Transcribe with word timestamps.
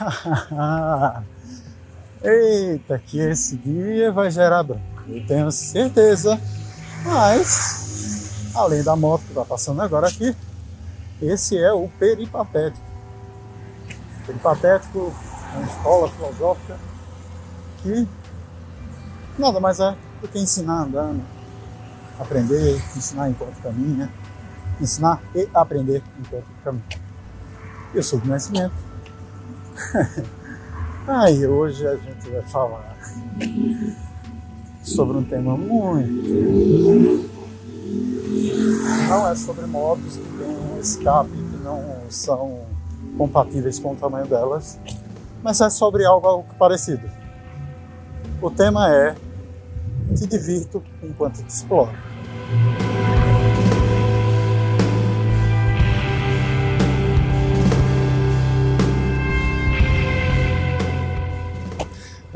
Eita, 2.22 2.98
que 2.98 3.18
esse 3.18 3.56
dia 3.56 4.12
vai 4.12 4.30
gerar 4.30 4.62
branco, 4.62 4.82
eu 5.08 5.26
tenho 5.26 5.50
certeza. 5.50 6.40
Mas, 7.04 8.52
além 8.54 8.82
da 8.82 8.94
moto 8.94 9.22
que 9.22 9.28
está 9.28 9.44
passando 9.44 9.80
agora 9.80 10.08
aqui, 10.08 10.36
esse 11.20 11.56
é 11.56 11.72
o 11.72 11.88
peripatético. 11.98 12.84
Peripatético 14.26 15.12
é 15.54 15.56
uma 15.56 15.66
escola 15.66 16.08
filosófica 16.10 16.78
que 17.82 18.06
nada 19.38 19.58
mais 19.60 19.80
é 19.80 19.96
do 20.20 20.28
que 20.28 20.38
ensinar 20.38 20.82
andando, 20.82 21.22
aprender, 22.18 22.76
ensinar 22.96 23.30
enquanto 23.30 23.62
caminha, 23.62 24.12
ensinar 24.80 25.22
e 25.34 25.48
aprender 25.54 26.02
enquanto 26.18 26.44
caminha. 26.62 26.84
Eu 27.94 28.02
sou 28.02 28.18
do 28.20 28.28
Nascimento. 28.28 28.89
Aí 31.06 31.46
hoje 31.46 31.86
a 31.86 31.96
gente 31.96 32.28
vai 32.30 32.42
falar 32.42 32.96
sobre 34.82 35.16
um 35.16 35.24
tema 35.24 35.56
muito. 35.56 37.30
Não 39.08 39.28
é 39.28 39.34
sobre 39.34 39.66
motos 39.66 40.16
que 40.16 40.28
têm 40.38 40.46
um 40.46 40.80
escape 40.80 41.30
que 41.30 41.56
não 41.64 41.82
são 42.08 42.60
compatíveis 43.16 43.78
com 43.78 43.92
o 43.92 43.96
tamanho 43.96 44.26
delas, 44.26 44.78
mas 45.42 45.60
é 45.60 45.68
sobre 45.68 46.04
algo, 46.04 46.26
algo 46.26 46.54
parecido. 46.58 47.10
O 48.40 48.50
tema 48.50 48.92
é 48.94 49.14
Te 50.14 50.26
divirto 50.26 50.82
enquanto 51.02 51.42
te 51.42 51.48
exploro. 51.48 51.92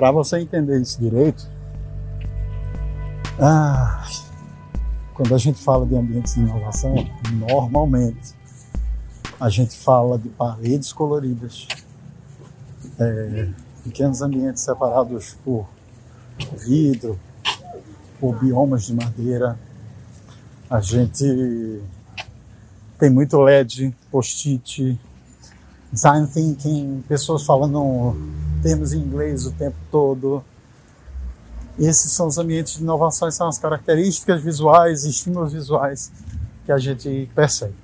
Para 0.05 0.13
você 0.13 0.39
entender 0.39 0.83
isso 0.83 1.01
direito, 1.01 1.49
ah, 3.41 4.07
quando 5.15 5.35
a 5.35 5.39
gente 5.39 5.59
fala 5.59 5.87
de 5.87 5.97
ambientes 5.97 6.35
de 6.35 6.41
inovação, 6.41 6.95
normalmente 7.33 8.35
a 9.41 9.49
gente 9.49 9.75
fala 9.79 10.19
de 10.19 10.29
paredes 10.29 10.93
coloridas, 10.93 11.67
é, 13.01 13.49
pequenos 13.83 14.21
ambientes 14.21 14.63
separados 14.63 15.39
por 15.43 15.67
vidro, 16.67 17.19
por 18.21 18.39
biomas 18.39 18.85
de 18.85 18.93
madeira. 18.93 19.59
A 20.69 20.83
gente 20.83 21.81
tem 22.99 23.09
muito 23.09 23.41
LED, 23.41 23.97
post-it, 24.11 25.01
design 25.91 26.27
thinking, 26.27 27.03
pessoas 27.09 27.43
falando 27.47 28.15
termos 28.65 28.95
em 28.95 28.99
inglês 28.99 29.45
o 29.45 29.53
tempo 29.53 29.77
todo. 29.91 30.43
Esses 31.79 32.11
são 32.13 32.27
os 32.27 32.39
ambientes 32.39 32.79
de 32.79 32.83
inovação, 32.83 33.31
são 33.31 33.47
as 33.47 33.59
características 33.59 34.41
visuais, 34.41 35.05
estímulos 35.05 35.53
visuais 35.53 36.11
que 36.65 36.73
a 36.73 36.79
gente 36.79 37.29
percebe. 37.35 37.75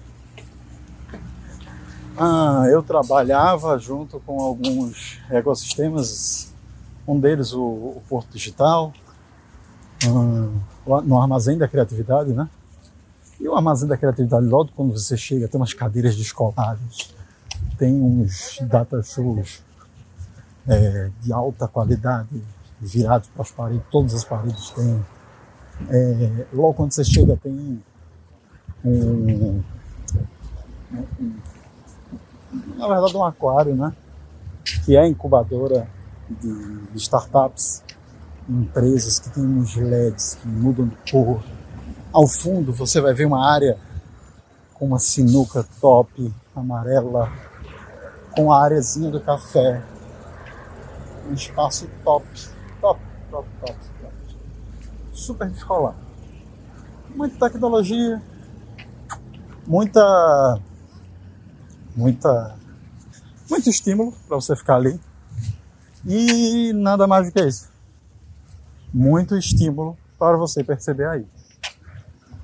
Ah, 2.16 2.64
eu 2.70 2.82
trabalhava 2.82 3.78
junto 3.78 4.20
com 4.20 4.40
alguns 4.40 5.18
ecossistemas, 5.30 6.50
um 7.06 7.20
deles 7.20 7.52
o, 7.52 7.60
o 7.60 8.02
Porto 8.08 8.30
Digital, 8.32 8.92
ah, 10.06 11.02
no 11.02 11.20
Armazém 11.20 11.58
da 11.58 11.68
Criatividade, 11.68 12.32
né? 12.32 12.48
E 13.38 13.46
o 13.46 13.54
Armazém 13.54 13.88
da 13.88 13.98
Criatividade, 13.98 14.46
logo 14.46 14.70
quando 14.74 14.92
você 14.92 15.16
chega, 15.16 15.46
tem 15.46 15.60
umas 15.60 15.74
cadeiras 15.74 16.16
descoladas, 16.16 17.14
tem 17.76 18.00
uns 18.00 18.58
data 18.62 19.02
shows 19.02 19.62
é, 20.68 21.10
de 21.20 21.32
alta 21.32 21.66
qualidade, 21.66 22.42
virados 22.80 23.28
para 23.28 23.42
as 23.42 23.50
paredes, 23.50 23.84
todas 23.90 24.14
as 24.14 24.24
paredes 24.24 24.70
têm. 24.70 25.04
É, 25.88 26.46
logo 26.52 26.74
quando 26.74 26.92
você 26.92 27.02
chega 27.02 27.36
tem 27.36 27.82
um, 28.84 28.92
um, 28.92 29.62
na 32.76 32.88
verdade 32.88 33.16
um 33.16 33.24
aquário, 33.24 33.74
né? 33.74 33.92
Que 34.84 34.96
é 34.96 35.06
incubadora 35.06 35.88
de, 36.28 36.86
de 36.92 36.98
startups, 36.98 37.82
empresas 38.48 39.18
que 39.18 39.30
tem 39.30 39.44
uns 39.44 39.74
LEDs 39.76 40.34
que 40.34 40.48
mudam 40.48 40.86
de 40.86 40.96
cor. 41.10 41.42
Ao 42.12 42.26
fundo 42.26 42.72
você 42.72 43.00
vai 43.00 43.14
ver 43.14 43.26
uma 43.26 43.46
área 43.50 43.78
com 44.74 44.86
uma 44.86 44.98
sinuca 44.98 45.64
top, 45.80 46.32
amarela, 46.54 47.30
com 48.32 48.52
a 48.52 48.62
areazinha 48.62 49.10
do 49.10 49.20
café, 49.20 49.82
um 51.30 51.34
espaço 51.34 51.88
top, 52.04 52.26
top, 52.80 53.00
top, 53.30 53.48
top, 53.60 53.78
top. 54.02 54.14
Super 55.12 55.48
descolado. 55.48 55.96
Muita 57.14 57.48
tecnologia, 57.48 58.20
muita, 59.66 60.60
muita, 61.94 62.56
muito 63.48 63.70
estímulo 63.70 64.12
para 64.26 64.36
você 64.36 64.56
ficar 64.56 64.76
ali 64.76 65.00
e 66.04 66.72
nada 66.72 67.06
mais 67.06 67.26
do 67.26 67.32
que 67.32 67.44
isso. 67.44 67.68
Muito 68.92 69.36
estímulo 69.36 69.96
para 70.18 70.36
você 70.36 70.64
perceber 70.64 71.06
aí. 71.06 71.26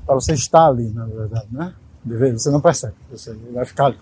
Para 0.04 0.14
você 0.14 0.32
estar 0.34 0.66
ali, 0.66 0.90
na 0.90 1.06
verdade, 1.06 1.48
né? 1.50 1.74
Você 2.04 2.50
não 2.50 2.60
percebe, 2.60 2.94
você 3.10 3.34
vai 3.52 3.64
ficar 3.64 3.86
ali. 3.86 3.98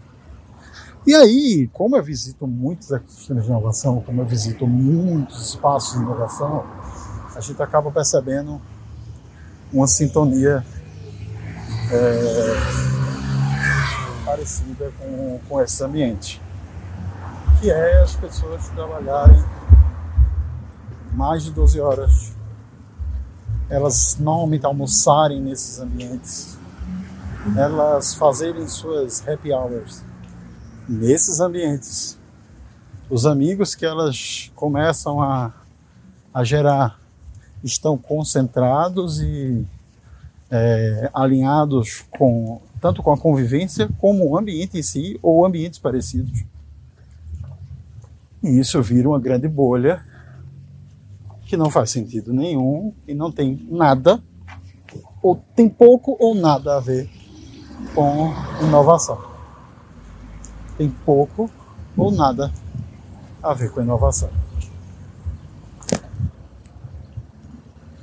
E 1.07 1.15
aí, 1.15 1.69
como 1.71 1.99
eu 1.99 2.03
visito 2.03 2.47
muitos 2.47 2.91
ecossistemas 2.91 3.45
de 3.45 3.51
inovação, 3.51 4.01
como 4.01 4.23
eu 4.23 4.27
visito 4.27 4.67
muitos 4.67 5.51
espaços 5.51 5.99
de 5.99 6.03
inovação, 6.03 6.65
a 7.37 7.41
gente 7.41 7.63
acaba 7.63 7.91
percebendo 7.91 8.59
uma 9.71 9.87
sintonia 9.87 10.65
é, 11.93 12.55
parecida 14.25 14.91
com, 14.99 15.41
com 15.47 15.61
esse 15.61 15.85
ambiente, 15.85 16.41
que 17.61 17.71
é 17.71 18.01
as 18.01 18.17
pessoas 18.17 18.67
trabalharem 18.71 19.45
mais 21.13 21.43
de 21.43 21.51
12 21.51 21.81
horas, 21.83 22.33
elas 23.69 24.17
normalmente 24.19 24.65
almoçarem 24.65 25.39
nesses 25.39 25.79
ambientes, 25.79 26.57
elas 27.59 28.15
fazerem 28.15 28.67
suas 28.67 29.23
happy 29.29 29.53
hours 29.53 30.03
nesses 30.89 31.41
ambientes. 31.41 32.19
Os 33.09 33.27
amigos 33.27 33.75
que 33.75 33.85
elas 33.85 34.51
começam 34.55 35.21
a, 35.23 35.53
a 36.33 36.45
gerar 36.45 36.99
estão 37.63 37.97
concentrados 37.97 39.21
e 39.21 39.65
é, 40.51 41.11
alinhados 41.13 42.05
com 42.11 42.61
tanto 42.81 43.03
com 43.03 43.13
a 43.13 43.17
convivência 43.17 43.89
como 43.99 44.29
o 44.29 44.37
ambiente 44.37 44.79
em 44.79 44.83
si 44.83 45.19
ou 45.23 45.47
ambientes 45.47 45.79
parecidos. 45.79 46.45
E 48.43 48.59
isso 48.59 48.83
vira 48.83 49.09
uma 49.09 49.19
grande 49.19 49.49
bolha 49.49 50.05
que 51.47 51.57
não 51.57 51.71
faz 51.71 51.91
sentido 51.91 52.33
nenhum 52.33 52.93
e 53.09 53.15
não 53.15 53.33
tem 53.33 53.67
nada, 53.71 54.23
ou 55.23 55.43
tem 55.57 55.69
pouco 55.69 56.15
ou 56.21 56.35
nada 56.35 56.77
a 56.77 56.81
ver 56.81 57.09
com 57.95 58.35
inovação 58.63 59.34
tem 60.77 60.91
pouco 60.91 61.51
ou 61.97 62.11
nada 62.11 62.53
a 63.43 63.53
ver 63.55 63.71
com 63.71 63.81
inovação. 63.81 64.31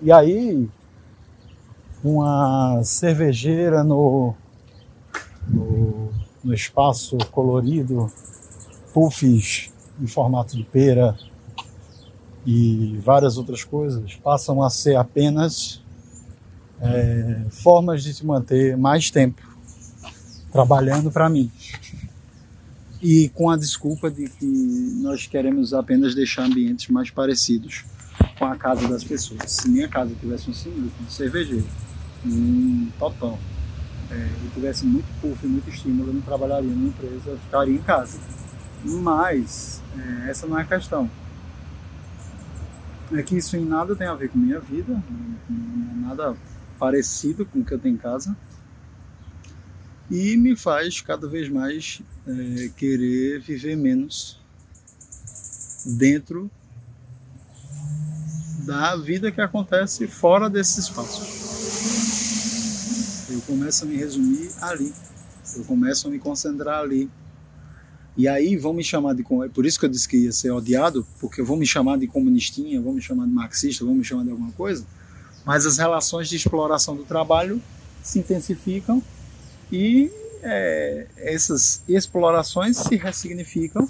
E 0.01 0.11
aí, 0.11 0.69
uma 2.03 2.81
cervejeira 2.83 3.83
no, 3.83 4.33
no, 5.47 6.09
no 6.43 6.53
espaço 6.53 7.17
colorido, 7.31 8.11
puffs 8.93 9.71
em 10.01 10.07
formato 10.07 10.57
de 10.57 10.63
pera 10.63 11.15
e 12.45 12.99
várias 13.03 13.37
outras 13.37 13.63
coisas 13.63 14.15
passam 14.15 14.63
a 14.63 14.69
ser 14.69 14.95
apenas 14.95 15.81
é, 16.81 17.45
formas 17.51 18.03
de 18.03 18.13
te 18.13 18.25
manter 18.25 18.75
mais 18.75 19.11
tempo 19.11 19.41
trabalhando 20.51 21.11
para 21.11 21.29
mim. 21.29 21.51
E 23.01 23.29
com 23.29 23.49
a 23.49 23.57
desculpa 23.57 24.11
de 24.11 24.29
que 24.29 24.45
nós 25.01 25.25
queremos 25.25 25.73
apenas 25.73 26.13
deixar 26.13 26.45
ambientes 26.45 26.87
mais 26.89 27.09
parecidos 27.09 27.83
com 28.37 28.45
a 28.45 28.55
casa 28.55 28.87
das 28.87 29.03
pessoas. 29.03 29.51
Se 29.51 29.69
minha 29.69 29.87
casa 29.87 30.13
tivesse 30.19 30.49
um 30.49 30.53
sinuco, 30.53 31.03
um 31.03 31.09
cervejeiro, 31.09 31.65
um 32.25 32.89
totão, 32.99 33.39
é, 34.11 34.29
e 34.45 34.49
tivesse 34.53 34.85
muito 34.85 35.07
puff, 35.21 35.47
muito 35.47 35.69
estímulo, 35.69 36.09
eu 36.09 36.13
não 36.13 36.21
trabalharia 36.21 36.69
numa 36.69 36.89
empresa, 36.89 37.29
eu 37.29 37.39
ficaria 37.39 37.73
em 37.73 37.81
casa. 37.81 38.19
Mas 38.83 39.81
é, 39.97 40.29
essa 40.29 40.45
não 40.45 40.59
é 40.59 40.61
a 40.61 40.65
questão. 40.65 41.09
É 43.13 43.23
que 43.23 43.37
isso 43.37 43.57
em 43.57 43.65
nada 43.65 43.95
tem 43.95 44.07
a 44.07 44.13
ver 44.13 44.29
com 44.29 44.37
minha 44.37 44.59
vida, 44.59 45.01
não 45.49 45.91
é 45.91 46.07
nada 46.07 46.35
parecido 46.77 47.45
com 47.45 47.59
o 47.59 47.65
que 47.65 47.73
eu 47.73 47.79
tenho 47.79 47.95
em 47.95 47.97
casa. 47.97 48.35
E 50.11 50.35
me 50.37 50.55
faz 50.55 51.01
cada 51.01 51.27
vez 51.27 51.49
mais 51.49 52.01
é, 52.27 52.69
querer 52.75 53.39
viver 53.39 53.75
menos 53.77 54.39
dentro 55.97 56.51
da 58.65 58.95
vida 58.97 59.31
que 59.31 59.41
acontece 59.41 60.05
fora 60.07 60.49
desses 60.49 60.77
espaços. 60.85 61.41
Eu 63.29 63.41
começo 63.41 63.85
a 63.85 63.87
me 63.87 63.95
resumir 63.95 64.51
ali. 64.61 64.93
Eu 65.55 65.63
começo 65.63 66.07
a 66.07 66.11
me 66.11 66.19
concentrar 66.19 66.81
ali. 66.81 67.09
E 68.17 68.27
aí 68.27 68.57
vão 68.57 68.73
me 68.73 68.83
chamar 68.83 69.15
de. 69.15 69.23
Por 69.23 69.65
isso 69.65 69.79
que 69.79 69.85
eu 69.85 69.89
disse 69.89 70.07
que 70.07 70.17
ia 70.17 70.31
ser 70.33 70.51
odiado, 70.51 71.07
porque 71.19 71.41
vão 71.41 71.55
me 71.55 71.65
chamar 71.65 71.97
de 71.97 72.05
comunistinha, 72.07 72.81
vão 72.81 72.93
me 72.93 73.01
chamar 73.01 73.25
de 73.25 73.31
marxista, 73.31 73.85
vão 73.85 73.95
me 73.95 74.03
chamar 74.03 74.25
de 74.25 74.31
alguma 74.31 74.51
coisa 74.51 74.85
mas 75.45 75.65
as 75.65 75.77
relações 75.77 76.29
de 76.29 76.35
exploração 76.35 76.95
do 76.95 77.03
trabalho 77.03 77.61
se 78.03 78.19
intensificam 78.19 79.01
e 79.71 80.11
é, 80.43 81.07
essas 81.17 81.83
explorações 81.87 82.77
se 82.77 82.95
ressignificam, 82.95 83.87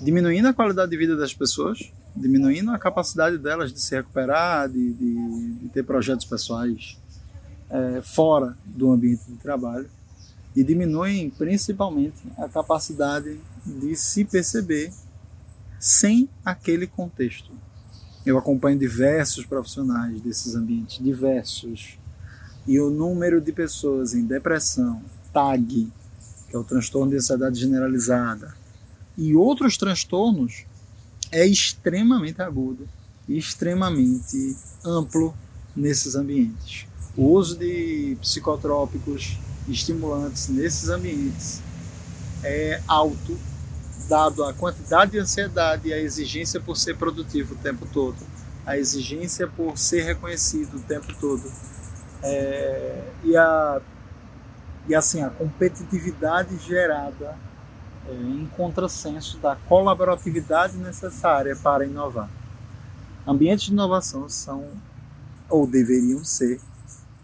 diminuindo 0.00 0.48
a 0.48 0.52
qualidade 0.52 0.90
de 0.90 0.96
vida 0.96 1.16
das 1.16 1.32
pessoas, 1.32 1.92
diminuindo 2.14 2.70
a 2.70 2.78
capacidade 2.78 3.38
delas 3.38 3.72
de 3.72 3.80
se 3.80 3.94
recuperar, 3.94 4.68
de, 4.68 4.92
de, 4.92 5.52
de 5.54 5.68
ter 5.68 5.84
projetos 5.84 6.26
pessoais 6.26 6.98
é, 7.70 8.02
fora 8.02 8.56
do 8.64 8.90
ambiente 8.90 9.24
de 9.28 9.36
trabalho 9.36 9.88
e 10.54 10.64
diminuem 10.64 11.30
principalmente 11.30 12.20
a 12.36 12.48
capacidade 12.48 13.38
de 13.64 13.94
se 13.94 14.24
perceber 14.24 14.92
sem 15.78 16.28
aquele 16.44 16.86
contexto. 16.86 17.52
Eu 18.26 18.36
acompanho 18.36 18.78
diversos 18.78 19.46
profissionais 19.46 20.20
desses 20.20 20.54
ambientes, 20.54 21.02
diversos. 21.02 21.98
E 22.66 22.78
o 22.80 22.90
número 22.90 23.40
de 23.40 23.52
pessoas 23.52 24.14
em 24.14 24.24
depressão, 24.24 25.02
TAG, 25.32 25.90
que 26.48 26.56
é 26.56 26.58
o 26.58 26.64
transtorno 26.64 27.10
de 27.10 27.16
ansiedade 27.16 27.58
generalizada, 27.58 28.54
e 29.16 29.34
outros 29.34 29.76
transtornos 29.76 30.64
é 31.30 31.46
extremamente 31.46 32.42
agudo 32.42 32.88
e 33.28 33.38
extremamente 33.38 34.56
amplo 34.84 35.34
nesses 35.74 36.14
ambientes. 36.14 36.86
O 37.16 37.26
uso 37.32 37.56
de 37.56 38.16
psicotrópicos, 38.20 39.38
estimulantes 39.68 40.48
nesses 40.48 40.88
ambientes 40.88 41.60
é 42.42 42.80
alto 42.86 43.38
dado 44.08 44.42
a 44.42 44.52
quantidade 44.52 45.12
de 45.12 45.18
ansiedade 45.18 45.88
e 45.88 45.92
a 45.92 45.98
exigência 45.98 46.58
por 46.60 46.76
ser 46.76 46.96
produtivo 46.96 47.54
o 47.54 47.58
tempo 47.58 47.86
todo, 47.92 48.16
a 48.66 48.76
exigência 48.76 49.46
por 49.46 49.78
ser 49.78 50.02
reconhecido 50.02 50.78
o 50.78 50.80
tempo 50.80 51.14
todo, 51.20 51.44
é, 52.22 53.02
e, 53.24 53.36
a, 53.36 53.80
e 54.88 54.94
assim, 54.94 55.22
a 55.22 55.30
competitividade 55.30 56.56
gerada 56.58 57.36
é, 58.06 58.12
em 58.12 58.46
contrassenso 58.56 59.38
da 59.38 59.56
colaboratividade 59.56 60.76
necessária 60.76 61.56
para 61.56 61.84
inovar. 61.84 62.28
Ambientes 63.26 63.66
de 63.66 63.72
inovação 63.72 64.28
são, 64.28 64.66
ou 65.48 65.66
deveriam 65.66 66.24
ser, 66.24 66.60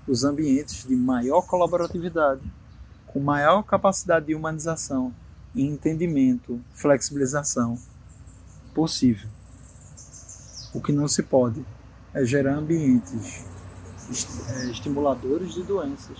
os 0.06 0.22
ambientes 0.22 0.86
de 0.86 0.94
maior 0.94 1.42
colaboratividade, 1.42 2.42
com 3.06 3.18
maior 3.18 3.62
capacidade 3.62 4.26
de 4.26 4.34
humanização 4.34 5.12
entendimento, 5.56 6.60
flexibilização 6.74 7.78
possível. 8.74 9.28
O 10.74 10.80
que 10.80 10.92
não 10.92 11.08
se 11.08 11.22
pode 11.22 11.64
é 12.12 12.24
gerar 12.24 12.56
ambientes 12.56 13.44
estimuladores 14.70 15.54
de 15.54 15.62
doenças, 15.62 16.18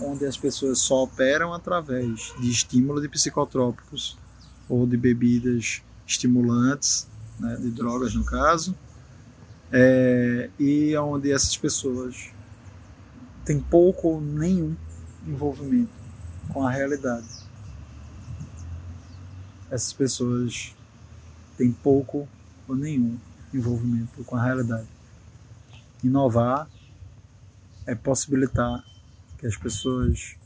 onde 0.00 0.26
as 0.26 0.36
pessoas 0.36 0.78
só 0.78 1.04
operam 1.04 1.52
através 1.52 2.34
de 2.40 2.50
estímulo 2.50 3.00
de 3.00 3.08
psicotrópicos 3.08 4.18
ou 4.68 4.86
de 4.86 4.96
bebidas 4.96 5.82
estimulantes, 6.06 7.08
né, 7.38 7.56
de 7.56 7.70
drogas 7.70 8.14
no 8.14 8.24
caso, 8.24 8.74
é, 9.72 10.50
e 10.58 10.96
onde 10.96 11.32
essas 11.32 11.56
pessoas 11.56 12.30
têm 13.44 13.60
pouco 13.60 14.08
ou 14.08 14.20
nenhum 14.20 14.76
envolvimento 15.26 15.92
com 16.52 16.66
a 16.66 16.70
realidade 16.70 17.44
essas 19.74 19.92
pessoas 19.92 20.72
têm 21.56 21.72
pouco 21.72 22.28
ou 22.68 22.76
nenhum 22.76 23.18
envolvimento 23.52 24.22
com 24.24 24.36
a 24.36 24.42
realidade. 24.42 24.86
Inovar 26.02 26.68
é 27.86 27.94
possibilitar 27.94 28.84
que 29.38 29.46
as 29.46 29.56
pessoas 29.56 30.36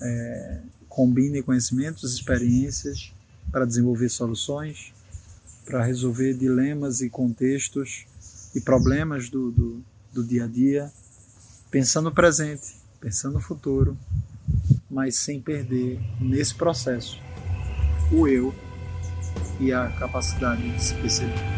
é, 0.00 0.60
combinem 0.88 1.42
conhecimentos, 1.42 2.14
experiências 2.14 3.12
para 3.50 3.64
desenvolver 3.64 4.08
soluções, 4.08 4.92
para 5.64 5.84
resolver 5.84 6.34
dilemas 6.34 7.00
e 7.00 7.10
contextos 7.10 8.06
e 8.54 8.60
problemas 8.60 9.28
do, 9.28 9.50
do, 9.50 9.82
do 10.12 10.24
dia 10.24 10.44
a 10.44 10.48
dia, 10.48 10.92
pensando 11.70 12.06
no 12.06 12.14
presente, 12.14 12.76
pensando 13.00 13.34
no 13.34 13.40
futuro, 13.40 13.96
mas 14.90 15.16
sem 15.16 15.40
perder 15.40 16.00
nesse 16.20 16.54
processo 16.54 17.20
o 18.10 18.26
eu 18.26 18.54
e 19.60 19.72
a 19.72 19.88
capacidade 19.98 20.74
de 20.74 20.82
se 20.82 20.94
perceber. 20.94 21.57